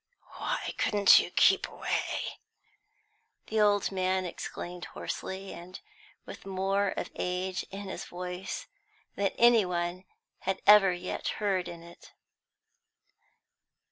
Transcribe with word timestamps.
"Why 0.39 0.73
couldn't 0.79 1.19
you 1.19 1.29
keep 1.29 1.67
away?" 1.67 2.39
the 3.45 3.61
old 3.61 3.91
man 3.91 4.25
exclaimed 4.25 4.85
hoarsely, 4.85 5.53
and 5.53 5.79
with 6.25 6.43
more 6.43 6.87
of 6.89 7.11
age 7.13 7.67
in 7.69 7.81
his 7.81 8.05
voice 8.05 8.65
than 9.15 9.27
any 9.37 9.63
one 9.63 10.05
had 10.39 10.59
ever 10.65 10.91
yet 10.91 11.27
heard 11.37 11.67
in 11.67 11.83
it. 11.83 12.13